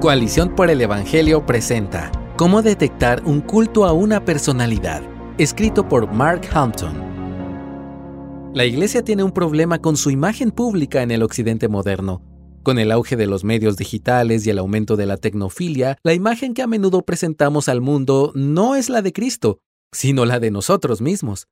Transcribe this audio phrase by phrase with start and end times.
[0.00, 5.02] Coalición por el Evangelio presenta Cómo detectar un culto a una personalidad,
[5.38, 8.52] escrito por Mark Hampton.
[8.52, 12.20] La iglesia tiene un problema con su imagen pública en el occidente moderno.
[12.62, 16.52] Con el auge de los medios digitales y el aumento de la tecnofilia, la imagen
[16.52, 19.60] que a menudo presentamos al mundo no es la de Cristo,
[19.92, 21.46] sino la de nosotros mismos.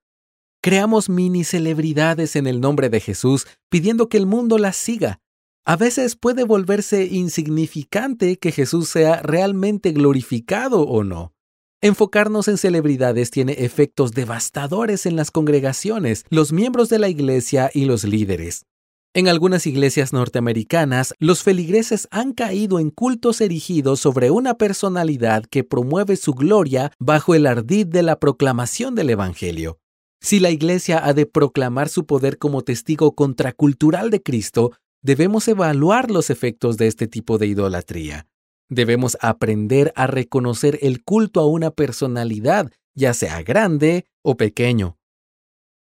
[0.63, 5.23] Creamos mini celebridades en el nombre de Jesús pidiendo que el mundo las siga,
[5.65, 11.33] a veces puede volverse insignificante que Jesús sea realmente glorificado o no.
[11.81, 17.85] Enfocarnos en celebridades tiene efectos devastadores en las congregaciones, los miembros de la iglesia y
[17.87, 18.67] los líderes.
[19.15, 25.63] En algunas iglesias norteamericanas, los feligreses han caído en cultos erigidos sobre una personalidad que
[25.63, 29.79] promueve su gloria bajo el ardid de la proclamación del Evangelio.
[30.21, 34.73] Si la iglesia ha de proclamar su poder como testigo contracultural de Cristo,
[35.05, 38.27] debemos evaluar los efectos de este tipo de idolatría.
[38.71, 44.97] Debemos aprender a reconocer el culto a una personalidad, ya sea grande o pequeño.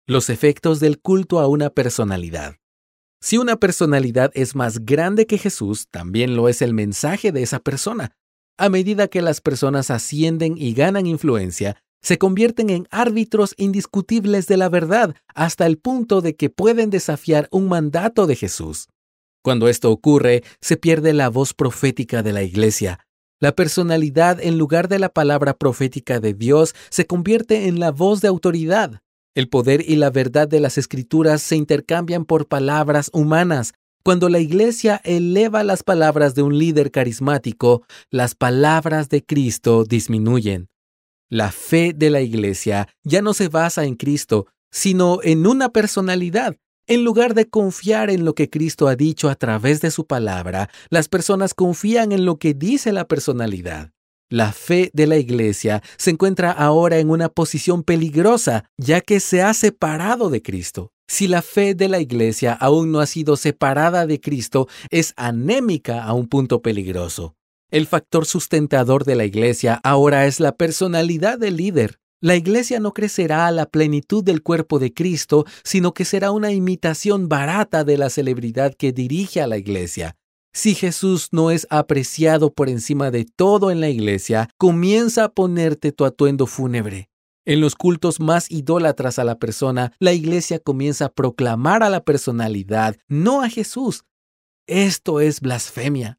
[0.07, 2.57] Los efectos del culto a una personalidad.
[3.21, 7.61] Si una personalidad es más grande que Jesús, también lo es el mensaje de esa
[7.61, 8.13] persona.
[8.59, 14.59] A medida que las personas ascienden y ganan influencia, se convierten en árbitros indiscutibles de
[14.59, 18.89] la verdad hasta el punto de que pueden desafiar un mandato de Jesús.
[19.49, 23.01] Cuando esto ocurre, se pierde la voz profética de la Iglesia.
[23.41, 28.21] La personalidad en lugar de la palabra profética de Dios se convierte en la voz
[28.21, 29.01] de autoridad.
[29.35, 33.73] El poder y la verdad de las escrituras se intercambian por palabras humanas.
[34.05, 40.69] Cuando la Iglesia eleva las palabras de un líder carismático, las palabras de Cristo disminuyen.
[41.31, 46.55] La fe de la Iglesia ya no se basa en Cristo, sino en una personalidad,
[46.89, 50.71] en lugar de confiar en lo que Cristo ha dicho a través de su palabra,
[50.89, 53.93] las personas confían en lo que dice la personalidad.
[54.31, 59.43] La fe de la Iglesia se encuentra ahora en una posición peligrosa, ya que se
[59.43, 60.93] ha separado de Cristo.
[61.07, 66.05] Si la fe de la Iglesia aún no ha sido separada de Cristo, es anémica
[66.05, 67.37] a un punto peligroso.
[67.71, 71.99] El factor sustentador de la Iglesia ahora es la personalidad del líder.
[72.21, 76.51] La iglesia no crecerá a la plenitud del cuerpo de Cristo, sino que será una
[76.51, 80.17] imitación barata de la celebridad que dirige a la iglesia.
[80.53, 85.93] Si Jesús no es apreciado por encima de todo en la iglesia, comienza a ponerte
[85.93, 87.09] tu atuendo fúnebre.
[87.45, 92.03] En los cultos más idólatras a la persona, la iglesia comienza a proclamar a la
[92.03, 94.05] personalidad, no a Jesús.
[94.67, 96.19] Esto es blasfemia.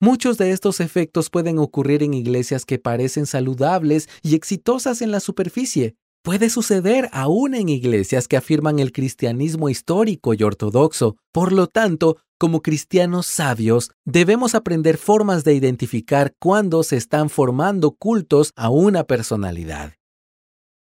[0.00, 5.20] Muchos de estos efectos pueden ocurrir en iglesias que parecen saludables y exitosas en la
[5.20, 5.96] superficie.
[6.22, 11.16] Puede suceder aún en iglesias que afirman el cristianismo histórico y ortodoxo.
[11.32, 17.92] Por lo tanto, como cristianos sabios, debemos aprender formas de identificar cuándo se están formando
[17.92, 19.94] cultos a una personalidad.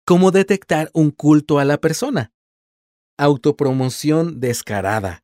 [0.06, 2.34] ¿Cómo detectar un culto a la persona?
[3.18, 5.24] Autopromoción descarada.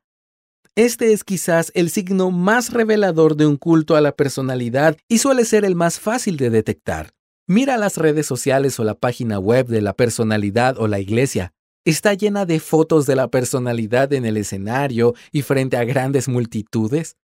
[0.76, 5.44] Este es quizás el signo más revelador de un culto a la personalidad y suele
[5.44, 7.12] ser el más fácil de detectar.
[7.46, 11.52] Mira las redes sociales o la página web de la personalidad o la iglesia.
[11.84, 17.18] Está llena de fotos de la personalidad en el escenario y frente a grandes multitudes.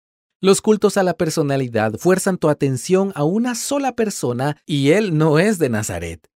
[0.42, 5.38] Los cultos a la personalidad fuerzan tu atención a una sola persona y él no
[5.38, 6.28] es de Nazaret.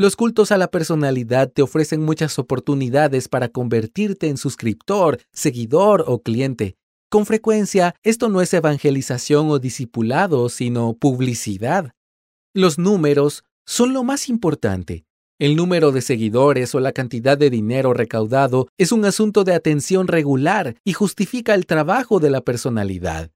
[0.00, 6.22] Los cultos a la personalidad te ofrecen muchas oportunidades para convertirte en suscriptor, seguidor o
[6.22, 6.78] cliente.
[7.10, 11.92] Con frecuencia, esto no es evangelización o discipulado, sino publicidad.
[12.54, 15.04] Los números son lo más importante.
[15.38, 20.08] El número de seguidores o la cantidad de dinero recaudado es un asunto de atención
[20.08, 23.32] regular y justifica el trabajo de la personalidad.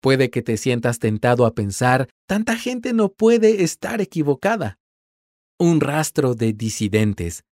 [0.00, 4.78] Puede que te sientas tentado a pensar, tanta gente no puede estar equivocada
[5.58, 7.44] un rastro de disidentes.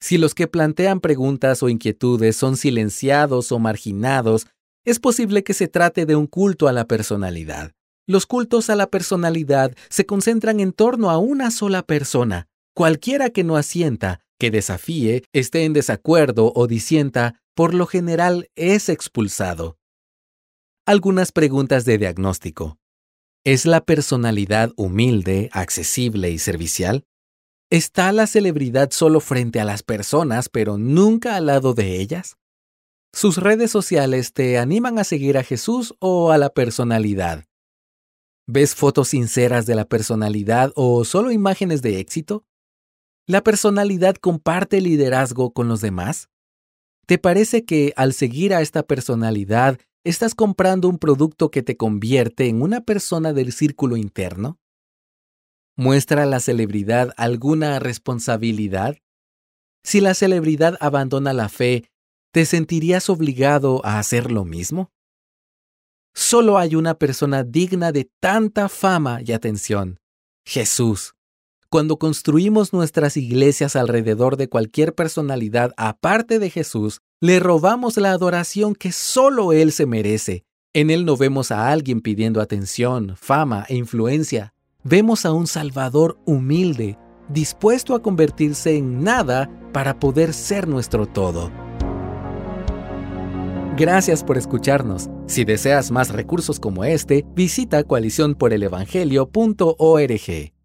[0.00, 4.46] Si los que plantean preguntas o inquietudes son silenciados o marginados,
[4.84, 7.72] es posible que se trate de un culto a la personalidad.
[8.06, 12.48] Los cultos a la personalidad se concentran en torno a una sola persona.
[12.74, 18.88] Cualquiera que no asienta, que desafíe, esté en desacuerdo o disienta, por lo general es
[18.88, 19.76] expulsado.
[20.86, 22.78] Algunas preguntas de diagnóstico.
[23.44, 27.04] ¿Es la personalidad humilde, accesible y servicial?
[27.70, 32.36] ¿Está la celebridad solo frente a las personas, pero nunca al lado de ellas?
[33.12, 37.44] ¿Sus redes sociales te animan a seguir a Jesús o a la personalidad?
[38.48, 42.44] ¿Ves fotos sinceras de la personalidad o solo imágenes de éxito?
[43.28, 46.28] ¿La personalidad comparte liderazgo con los demás?
[47.06, 52.48] ¿Te parece que al seguir a esta personalidad ¿Estás comprando un producto que te convierte
[52.48, 54.58] en una persona del círculo interno?
[55.80, 58.98] ¿Muestra la celebridad alguna responsabilidad?
[59.82, 61.90] Si la celebridad abandona la fe,
[62.34, 64.90] ¿te sentirías obligado a hacer lo mismo?
[66.14, 69.98] Solo hay una persona digna de tanta fama y atención,
[70.44, 71.14] Jesús.
[71.70, 78.74] Cuando construimos nuestras iglesias alrededor de cualquier personalidad aparte de Jesús, le robamos la adoración
[78.74, 80.44] que solo Él se merece.
[80.74, 84.52] En Él no vemos a alguien pidiendo atención, fama e influencia.
[84.82, 86.96] Vemos a un Salvador humilde,
[87.28, 91.50] dispuesto a convertirse en nada para poder ser nuestro todo.
[93.76, 95.10] Gracias por escucharnos.
[95.26, 100.59] Si deseas más recursos como este, visita coaliciónporelevangelio.org.